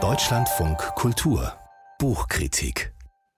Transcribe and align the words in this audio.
Deutschlandfunk 0.00 0.78
Kultur 0.94 1.52
Buchkritik 1.98 2.94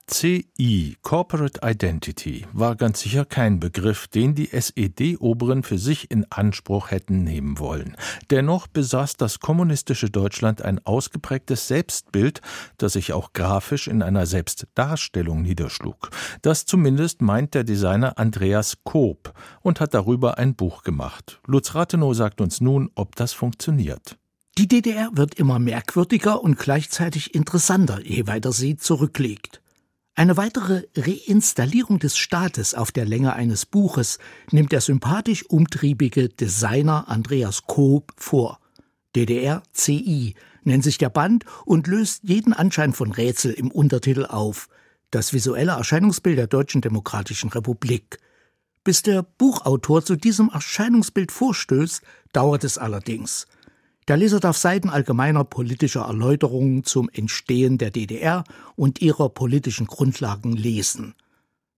CI, 0.06 0.96
Corporate 1.00 1.60
Identity, 1.62 2.44
war 2.52 2.76
ganz 2.76 3.00
sicher 3.00 3.24
kein 3.24 3.58
Begriff, 3.58 4.06
den 4.08 4.34
die 4.34 4.52
SED-Oberen 4.52 5.62
für 5.62 5.78
sich 5.78 6.10
in 6.10 6.26
Anspruch 6.30 6.90
hätten 6.90 7.24
nehmen 7.24 7.58
wollen. 7.58 7.96
Dennoch 8.28 8.66
besaß 8.66 9.16
das 9.16 9.38
kommunistische 9.40 10.10
Deutschland 10.10 10.60
ein 10.60 10.84
ausgeprägtes 10.84 11.66
Selbstbild, 11.66 12.42
das 12.76 12.94
sich 12.94 13.14
auch 13.14 13.32
grafisch 13.32 13.88
in 13.88 14.02
einer 14.02 14.26
Selbstdarstellung 14.26 15.40
niederschlug. 15.40 16.10
Das 16.42 16.66
zumindest 16.66 17.22
meint 17.22 17.54
der 17.54 17.64
Designer 17.64 18.18
Andreas 18.18 18.78
Koop 18.84 19.32
und 19.62 19.80
hat 19.80 19.94
darüber 19.94 20.36
ein 20.36 20.54
Buch 20.54 20.82
gemacht. 20.82 21.40
Lutz 21.46 21.74
Rathenow 21.74 22.14
sagt 22.14 22.42
uns 22.42 22.60
nun, 22.60 22.90
ob 22.94 23.16
das 23.16 23.32
funktioniert. 23.32 24.19
Die 24.60 24.68
DDR 24.68 25.08
wird 25.14 25.36
immer 25.36 25.58
merkwürdiger 25.58 26.42
und 26.44 26.58
gleichzeitig 26.58 27.34
interessanter, 27.34 28.04
je 28.04 28.26
weiter 28.26 28.52
sie 28.52 28.76
zurückliegt. 28.76 29.62
Eine 30.14 30.36
weitere 30.36 30.82
Reinstallierung 30.94 31.98
des 31.98 32.18
Staates 32.18 32.74
auf 32.74 32.92
der 32.92 33.06
Länge 33.06 33.32
eines 33.32 33.64
Buches 33.64 34.18
nimmt 34.50 34.72
der 34.72 34.82
sympathisch 34.82 35.48
umtriebige 35.48 36.28
Designer 36.28 37.08
Andreas 37.08 37.62
Koop 37.62 38.12
vor. 38.18 38.60
DDR 39.16 39.62
CI 39.72 40.34
nennt 40.62 40.84
sich 40.84 40.98
der 40.98 41.08
Band 41.08 41.46
und 41.64 41.86
löst 41.86 42.24
jeden 42.24 42.52
Anschein 42.52 42.92
von 42.92 43.12
Rätsel 43.12 43.52
im 43.54 43.70
Untertitel 43.70 44.26
auf. 44.26 44.68
Das 45.10 45.32
visuelle 45.32 45.72
Erscheinungsbild 45.72 46.36
der 46.36 46.48
Deutschen 46.48 46.82
Demokratischen 46.82 47.48
Republik. 47.48 48.18
Bis 48.84 49.00
der 49.00 49.22
Buchautor 49.22 50.04
zu 50.04 50.16
diesem 50.16 50.50
Erscheinungsbild 50.50 51.32
vorstößt, 51.32 52.02
dauert 52.34 52.64
es 52.64 52.76
allerdings. 52.76 53.46
Der 54.10 54.16
Leser 54.16 54.40
darf 54.40 54.56
Seiten 54.56 54.90
allgemeiner 54.90 55.44
politischer 55.44 56.00
Erläuterungen 56.00 56.82
zum 56.82 57.08
Entstehen 57.10 57.78
der 57.78 57.92
DDR 57.92 58.42
und 58.74 59.00
ihrer 59.00 59.28
politischen 59.28 59.86
Grundlagen 59.86 60.56
lesen. 60.56 61.14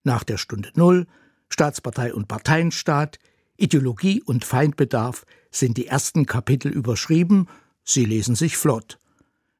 Nach 0.03 0.23
der 0.23 0.39
Stunde 0.39 0.71
Null, 0.73 1.05
Staatspartei 1.49 2.11
und 2.11 2.27
Parteienstaat, 2.27 3.19
Ideologie 3.55 4.23
und 4.23 4.45
Feindbedarf 4.45 5.27
sind 5.51 5.77
die 5.77 5.85
ersten 5.85 6.25
Kapitel 6.25 6.71
überschrieben, 6.71 7.47
sie 7.83 8.03
lesen 8.03 8.33
sich 8.33 8.57
flott. 8.57 8.97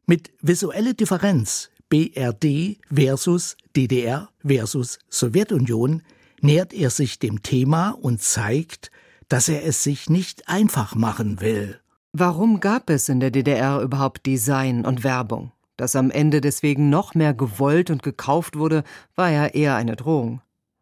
Mit 0.08 0.32
visuelle 0.42 0.96
Differenz 0.96 1.70
BRD 1.90 2.80
versus 2.92 3.56
DDR 3.76 4.32
versus 4.44 4.98
Sowjetunion 5.10 6.02
nähert 6.42 6.74
er 6.74 6.90
sich 6.90 7.20
dem 7.20 7.44
Thema 7.44 7.92
und 7.92 8.24
zeigt, 8.24 8.90
dass 9.30 9.48
er 9.48 9.64
es 9.64 9.84
sich 9.84 10.10
nicht 10.10 10.50
einfach 10.50 10.96
machen 10.96 11.40
will. 11.40 11.80
Warum 12.16 12.60
gab 12.60 12.92
es 12.92 13.10
in 13.10 13.20
der 13.20 13.32
DDR 13.32 13.82
überhaupt 13.82 14.28
Design 14.28 14.86
und 14.86 15.04
Werbung? 15.04 15.52
Dass 15.78 15.96
am 15.96 16.12
Ende 16.12 16.42
deswegen 16.42 16.92
noch 16.92 17.16
mehr 17.16 17.34
gewollt 17.34 17.90
und 17.90 18.04
gekauft 18.04 18.56
wurde, 18.56 18.84
war 19.16 19.32
ja 19.32 19.48
eher 19.48 19.76
eine 19.76 19.96
Drohung. 19.96 20.40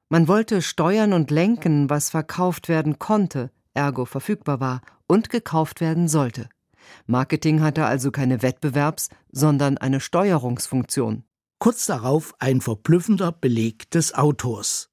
Man 0.10 0.28
wollte 0.28 0.62
steuern 0.62 1.14
und 1.14 1.32
lenken, 1.32 1.90
was 1.90 2.10
verkauft 2.10 2.68
werden 2.68 3.00
konnte, 3.00 3.50
ergo 3.74 4.04
verfügbar 4.04 4.60
war 4.60 4.82
und 5.08 5.30
gekauft 5.30 5.80
werden 5.80 6.10
sollte. 6.10 6.50
Marketing 7.06 7.62
hatte 7.62 7.86
also 7.86 8.12
keine 8.12 8.42
Wettbewerbs-, 8.42 9.08
sondern 9.32 9.78
eine 9.78 10.02
Steuerungsfunktion. 10.02 11.24
Kurz 11.60 11.86
darauf 11.86 12.34
ein 12.40 12.60
verblüffender 12.60 13.32
Beleg 13.32 13.90
des 13.92 14.14
Autors. 14.14 14.90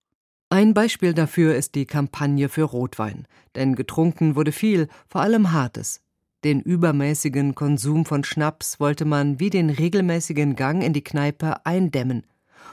Ein 0.50 0.73
Beispiel 0.73 1.14
dafür 1.14 1.56
ist 1.56 1.75
die 1.75 1.86
Kampagne 1.86 2.48
für 2.48 2.62
Rotwein, 2.62 3.27
denn 3.56 3.75
getrunken 3.75 4.36
wurde 4.36 4.52
viel, 4.52 4.86
vor 5.08 5.23
allem 5.23 5.50
Hartes. 5.50 6.00
Den 6.44 6.61
übermäßigen 6.61 7.55
Konsum 7.56 8.05
von 8.05 8.22
Schnaps 8.22 8.78
wollte 8.78 9.05
man 9.05 9.41
wie 9.41 9.50
den 9.50 9.70
regelmäßigen 9.70 10.55
Gang 10.55 10.84
in 10.84 10.92
die 10.92 11.03
Kneipe 11.03 11.67
eindämmen 11.67 12.25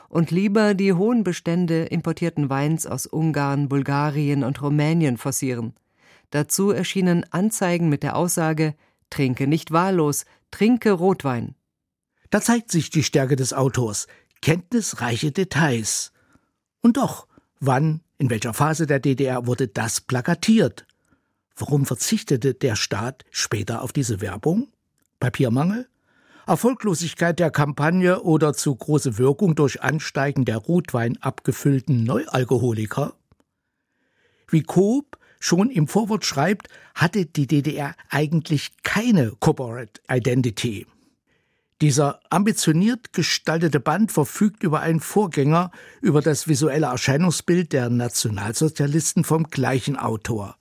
und 0.07 0.29
lieber 0.29 0.75
die 0.75 0.93
hohen 0.93 1.23
Bestände 1.23 1.85
importierten 1.85 2.49
Weins 2.49 2.85
aus 2.85 3.07
Ungarn, 3.07 3.67
Bulgarien 3.67 4.43
und 4.43 4.61
Rumänien 4.61 5.17
forcieren. 5.17 5.73
Dazu 6.29 6.69
erschienen 6.69 7.25
Anzeigen 7.31 7.89
mit 7.89 8.03
der 8.03 8.15
Aussage 8.15 8.75
Trinke 9.09 9.47
nicht 9.47 9.71
wahllos, 9.71 10.25
trinke 10.51 10.91
Rotwein. 10.91 11.55
Da 12.29 12.41
zeigt 12.41 12.71
sich 12.71 12.89
die 12.89 13.03
Stärke 13.03 13.35
des 13.35 13.53
Autors, 13.53 14.07
kenntnisreiche 14.41 15.31
Details. 15.31 16.11
Und 16.81 16.97
doch, 16.97 17.27
wann, 17.59 18.01
in 18.17 18.29
welcher 18.29 18.53
Phase 18.53 18.87
der 18.87 18.99
DDR 18.99 19.47
wurde 19.47 19.67
das 19.67 20.01
plakatiert? 20.01 20.85
Warum 21.55 21.85
verzichtete 21.85 22.53
der 22.53 22.75
Staat 22.75 23.23
später 23.31 23.81
auf 23.81 23.93
diese 23.93 24.19
Werbung? 24.19 24.67
Papiermangel? 25.19 25.87
Erfolglosigkeit 26.47 27.39
der 27.39 27.49
Kampagne 27.49 28.21
oder 28.21 28.53
zu 28.53 28.75
große 28.75 29.17
Wirkung 29.17 29.55
durch 29.55 29.81
Ansteigen 29.81 30.45
der 30.45 30.57
Rotwein 30.57 31.17
abgefüllten 31.21 32.03
Neualkoholiker? 32.03 33.13
Wie 34.47 34.61
Coop 34.61 35.17
schon 35.39 35.69
im 35.69 35.87
Vorwort 35.87 36.25
schreibt, 36.25 36.67
hatte 36.93 37.25
die 37.25 37.47
DDR 37.47 37.95
eigentlich 38.09 38.71
keine 38.83 39.31
Corporate 39.39 40.01
Identity. 40.09 40.85
Dieser 41.81 42.19
ambitioniert 42.29 43.11
gestaltete 43.11 43.79
Band 43.79 44.11
verfügt 44.11 44.63
über 44.63 44.81
einen 44.81 44.99
Vorgänger 44.99 45.71
über 46.01 46.21
das 46.21 46.47
visuelle 46.47 46.87
Erscheinungsbild 46.87 47.73
der 47.73 47.89
Nationalsozialisten 47.89 49.23
vom 49.23 49.45
gleichen 49.45 49.97
Autor. 49.97 50.57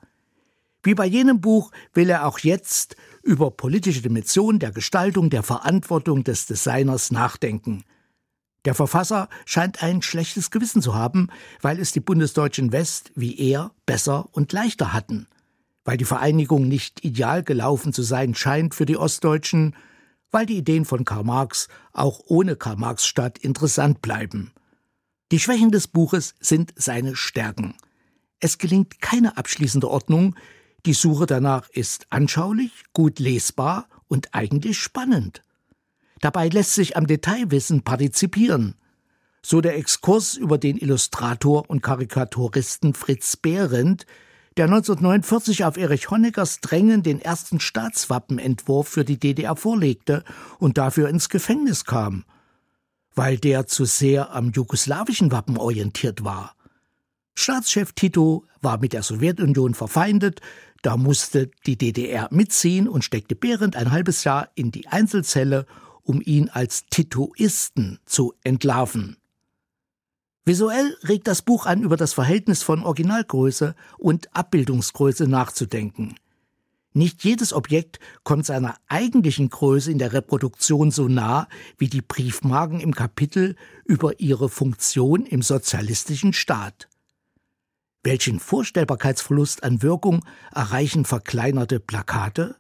Wie 0.84 0.94
bei 0.94 1.06
jenem 1.06 1.40
Buch 1.40 1.72
will 1.94 2.10
er 2.10 2.26
auch 2.26 2.38
jetzt 2.38 2.94
über 3.22 3.50
politische 3.50 4.02
Dimensionen 4.02 4.58
der 4.58 4.70
Gestaltung, 4.70 5.30
der 5.30 5.42
Verantwortung 5.42 6.24
des 6.24 6.44
Designers 6.44 7.10
nachdenken. 7.10 7.84
Der 8.66 8.74
Verfasser 8.74 9.28
scheint 9.46 9.82
ein 9.82 10.02
schlechtes 10.02 10.50
Gewissen 10.50 10.82
zu 10.82 10.94
haben, 10.94 11.28
weil 11.62 11.80
es 11.80 11.92
die 11.92 12.00
Bundesdeutschen 12.00 12.70
West 12.70 13.12
wie 13.14 13.38
er 13.38 13.72
besser 13.86 14.28
und 14.32 14.52
leichter 14.52 14.92
hatten, 14.92 15.26
weil 15.84 15.96
die 15.96 16.04
Vereinigung 16.04 16.68
nicht 16.68 17.02
ideal 17.02 17.42
gelaufen 17.42 17.94
zu 17.94 18.02
sein 18.02 18.34
scheint 18.34 18.74
für 18.74 18.86
die 18.86 18.98
Ostdeutschen, 18.98 19.74
weil 20.30 20.44
die 20.44 20.58
Ideen 20.58 20.84
von 20.84 21.06
Karl 21.06 21.24
Marx 21.24 21.68
auch 21.92 22.20
ohne 22.26 22.56
Karl 22.56 22.76
Marx 22.76 23.06
Stadt 23.06 23.38
interessant 23.38 24.02
bleiben. 24.02 24.52
Die 25.32 25.40
Schwächen 25.40 25.70
des 25.70 25.88
Buches 25.88 26.34
sind 26.40 26.74
seine 26.76 27.16
Stärken. 27.16 27.74
Es 28.38 28.58
gelingt 28.58 29.00
keine 29.00 29.38
abschließende 29.38 29.88
Ordnung, 29.88 30.36
die 30.86 30.92
Suche 30.92 31.26
danach 31.26 31.68
ist 31.70 32.06
anschaulich, 32.10 32.72
gut 32.92 33.18
lesbar 33.18 33.88
und 34.08 34.34
eigentlich 34.34 34.78
spannend. 34.78 35.42
Dabei 36.20 36.48
lässt 36.48 36.74
sich 36.74 36.96
am 36.96 37.06
Detailwissen 37.06 37.82
partizipieren. 37.82 38.74
So 39.42 39.60
der 39.60 39.76
Exkurs 39.76 40.36
über 40.36 40.56
den 40.56 40.78
Illustrator 40.78 41.68
und 41.68 41.82
Karikaturisten 41.82 42.94
Fritz 42.94 43.36
Behrendt, 43.36 44.06
der 44.56 44.66
1949 44.66 45.64
auf 45.64 45.76
Erich 45.76 46.10
Honeckers 46.10 46.60
Drängen 46.60 47.02
den 47.02 47.20
ersten 47.20 47.60
Staatswappenentwurf 47.60 48.88
für 48.88 49.04
die 49.04 49.18
DDR 49.18 49.56
vorlegte 49.56 50.22
und 50.58 50.78
dafür 50.78 51.08
ins 51.08 51.28
Gefängnis 51.28 51.84
kam, 51.84 52.24
weil 53.14 53.36
der 53.36 53.66
zu 53.66 53.84
sehr 53.84 54.32
am 54.32 54.50
jugoslawischen 54.50 55.32
Wappen 55.32 55.58
orientiert 55.58 56.24
war. 56.24 56.54
Staatschef 57.34 57.92
Tito 57.92 58.44
war 58.62 58.78
mit 58.78 58.92
der 58.92 59.02
Sowjetunion 59.02 59.74
verfeindet, 59.74 60.40
da 60.82 60.96
musste 60.96 61.50
die 61.66 61.78
DDR 61.78 62.28
mitziehen 62.30 62.88
und 62.88 63.04
steckte 63.04 63.34
Behrendt 63.34 63.74
ein 63.74 63.90
halbes 63.90 64.24
Jahr 64.24 64.50
in 64.54 64.70
die 64.70 64.86
Einzelzelle, 64.88 65.66
um 66.02 66.20
ihn 66.20 66.50
als 66.50 66.84
Titoisten 66.86 67.98
zu 68.04 68.34
entlarven. 68.44 69.16
Visuell 70.44 70.94
regt 71.04 71.26
das 71.26 71.40
Buch 71.40 71.64
an, 71.64 71.82
über 71.82 71.96
das 71.96 72.12
Verhältnis 72.12 72.62
von 72.62 72.82
Originalgröße 72.82 73.74
und 73.96 74.36
Abbildungsgröße 74.36 75.26
nachzudenken. 75.26 76.16
Nicht 76.92 77.24
jedes 77.24 77.54
Objekt 77.54 77.98
kommt 78.22 78.44
seiner 78.44 78.76
eigentlichen 78.86 79.48
Größe 79.48 79.90
in 79.90 79.98
der 79.98 80.12
Reproduktion 80.12 80.90
so 80.90 81.08
nah 81.08 81.48
wie 81.78 81.88
die 81.88 82.02
Briefmarken 82.02 82.78
im 82.78 82.94
Kapitel 82.94 83.56
über 83.86 84.20
ihre 84.20 84.50
Funktion 84.50 85.24
im 85.24 85.40
sozialistischen 85.40 86.34
Staat. 86.34 86.88
Welchen 88.04 88.38
Vorstellbarkeitsverlust 88.38 89.64
an 89.64 89.82
Wirkung 89.82 90.26
erreichen 90.54 91.06
verkleinerte 91.06 91.80
Plakate? 91.80 92.56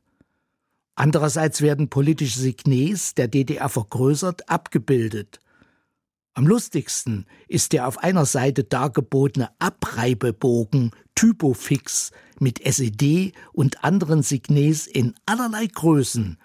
Andererseits 0.94 1.60
werden 1.60 1.90
politische 1.90 2.38
Signes 2.38 3.14
der 3.14 3.28
DDR 3.28 3.68
vergrößert 3.68 4.48
abgebildet. 4.48 5.40
Am 6.32 6.46
lustigsten 6.46 7.26
ist 7.46 7.74
der 7.74 7.86
auf 7.86 7.98
einer 7.98 8.24
Seite 8.24 8.64
dargebotene 8.64 9.50
Abreibebogen 9.58 10.92
Typofix 11.14 12.10
mit 12.40 12.64
SED 12.64 13.32
und 13.52 13.84
anderen 13.84 14.22
Signes 14.22 14.86
in 14.86 15.14
allerlei 15.26 15.66
Größen 15.66 16.38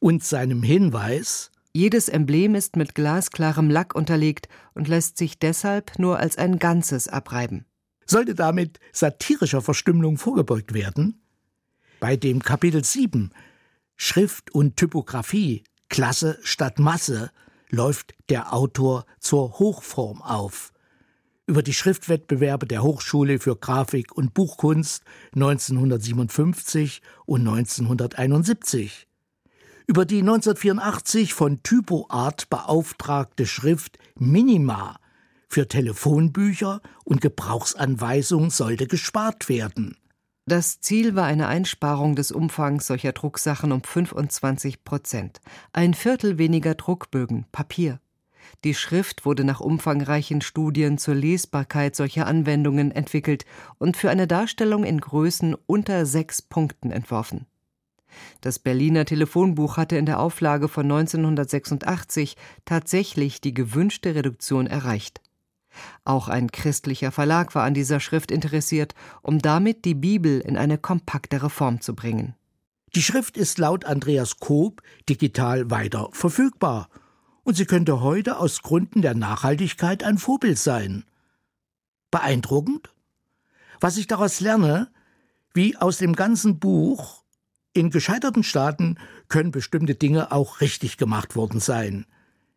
und 0.00 0.24
seinem 0.24 0.64
Hinweis 0.64 1.52
Jedes 1.74 2.10
Emblem 2.10 2.54
ist 2.54 2.76
mit 2.76 2.94
glasklarem 2.94 3.70
Lack 3.70 3.94
unterlegt 3.94 4.48
und 4.74 4.88
lässt 4.88 5.16
sich 5.16 5.38
deshalb 5.38 5.98
nur 5.98 6.18
als 6.18 6.36
ein 6.36 6.58
Ganzes 6.58 7.08
abreiben. 7.08 7.64
Sollte 8.12 8.34
damit 8.34 8.78
satirischer 8.92 9.62
Verstümmelung 9.62 10.18
vorgebeugt 10.18 10.74
werden? 10.74 11.22
Bei 11.98 12.14
dem 12.14 12.42
Kapitel 12.42 12.84
7 12.84 13.30
Schrift 13.96 14.50
und 14.50 14.76
Typografie, 14.76 15.64
Klasse 15.88 16.38
statt 16.42 16.78
Masse, 16.78 17.30
läuft 17.70 18.12
der 18.28 18.52
Autor 18.52 19.06
zur 19.18 19.58
Hochform 19.58 20.20
auf. 20.20 20.74
Über 21.46 21.62
die 21.62 21.72
Schriftwettbewerbe 21.72 22.66
der 22.66 22.82
Hochschule 22.82 23.38
für 23.38 23.56
Grafik 23.56 24.12
und 24.14 24.34
Buchkunst 24.34 25.04
1957 25.34 27.00
und 27.24 27.48
1971. 27.48 29.08
Über 29.86 30.04
die 30.04 30.18
1984 30.18 31.32
von 31.32 31.62
TypoArt 31.62 32.50
beauftragte 32.50 33.46
Schrift 33.46 33.96
Minima 34.18 34.98
für 35.52 35.68
Telefonbücher 35.68 36.80
und 37.04 37.20
Gebrauchsanweisungen 37.20 38.48
sollte 38.48 38.86
gespart 38.86 39.50
werden. 39.50 39.98
Das 40.46 40.80
Ziel 40.80 41.14
war 41.14 41.26
eine 41.26 41.46
Einsparung 41.46 42.16
des 42.16 42.32
Umfangs 42.32 42.86
solcher 42.86 43.12
Drucksachen 43.12 43.70
um 43.70 43.82
25 43.82 44.82
Prozent. 44.82 45.40
Ein 45.72 45.94
Viertel 45.94 46.38
weniger 46.38 46.74
Druckbögen, 46.74 47.44
Papier. 47.52 48.00
Die 48.64 48.74
Schrift 48.74 49.24
wurde 49.24 49.44
nach 49.44 49.60
umfangreichen 49.60 50.40
Studien 50.40 50.98
zur 50.98 51.14
Lesbarkeit 51.14 51.94
solcher 51.94 52.26
Anwendungen 52.26 52.90
entwickelt 52.90 53.44
und 53.78 53.96
für 53.96 54.10
eine 54.10 54.26
Darstellung 54.26 54.84
in 54.84 55.00
Größen 55.00 55.54
unter 55.66 56.06
sechs 56.06 56.42
Punkten 56.42 56.90
entworfen. 56.90 57.46
Das 58.40 58.58
Berliner 58.58 59.04
Telefonbuch 59.04 59.76
hatte 59.76 59.96
in 59.96 60.06
der 60.06 60.18
Auflage 60.18 60.68
von 60.68 60.84
1986 60.84 62.36
tatsächlich 62.64 63.40
die 63.40 63.54
gewünschte 63.54 64.14
Reduktion 64.14 64.66
erreicht. 64.66 65.21
Auch 66.04 66.28
ein 66.28 66.50
christlicher 66.50 67.12
Verlag 67.12 67.54
war 67.54 67.64
an 67.64 67.74
dieser 67.74 68.00
Schrift 68.00 68.30
interessiert, 68.30 68.94
um 69.22 69.38
damit 69.40 69.84
die 69.84 69.94
Bibel 69.94 70.40
in 70.40 70.56
eine 70.56 70.78
kompaktere 70.78 71.50
Form 71.50 71.80
zu 71.80 71.94
bringen. 71.94 72.34
Die 72.94 73.02
Schrift 73.02 73.36
ist 73.36 73.58
laut 73.58 73.84
Andreas 73.84 74.38
Koop 74.38 74.82
digital 75.08 75.70
weiter 75.70 76.08
verfügbar 76.12 76.88
und 77.42 77.56
sie 77.56 77.64
könnte 77.64 78.00
heute 78.00 78.38
aus 78.38 78.62
Gründen 78.62 79.02
der 79.02 79.14
Nachhaltigkeit 79.14 80.04
ein 80.04 80.18
Vorbild 80.18 80.58
sein. 80.58 81.04
Beeindruckend? 82.10 82.92
Was 83.80 83.96
ich 83.96 84.06
daraus 84.06 84.40
lerne, 84.40 84.90
wie 85.54 85.76
aus 85.76 85.98
dem 85.98 86.14
ganzen 86.14 86.58
Buch, 86.58 87.22
in 87.72 87.90
gescheiterten 87.90 88.42
Staaten 88.42 88.98
können 89.28 89.50
bestimmte 89.50 89.94
Dinge 89.94 90.30
auch 90.30 90.60
richtig 90.60 90.98
gemacht 90.98 91.36
worden 91.36 91.58
sein. 91.58 92.06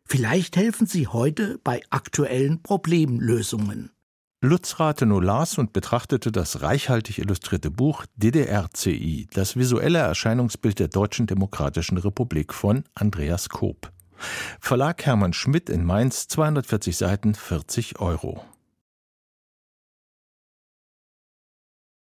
Vielleicht 0.08 0.56
helfen 0.56 0.86
sie 0.86 1.08
heute 1.08 1.60
bei 1.64 1.82
aktuellen 1.90 2.62
Problemlösungen. 2.62 3.92
Lutz 4.42 4.80
Rathenow 4.80 5.24
las 5.24 5.58
und 5.58 5.74
betrachtete 5.74 6.32
das 6.32 6.62
reichhaltig 6.62 7.18
illustrierte 7.18 7.72
Buch 7.72 8.06
DDRCI, 8.16 9.28
das 9.34 9.56
visuelle 9.56 10.00
Erscheinungsbild 10.00 10.78
der 10.78 10.88
Deutschen 10.90 11.26
Demokratischen 11.26 11.98
Republik 11.98 12.54
von 12.54 12.84
Andreas 12.94 13.50
Koop. 13.50 13.92
Verlag 14.60 15.04
Hermann 15.06 15.34
Schmidt 15.34 15.70
in 15.70 15.84
Mainz, 15.84 16.28
240 16.28 16.96
Seiten, 16.96 17.34
40 17.34 18.00
Euro. 18.00 18.46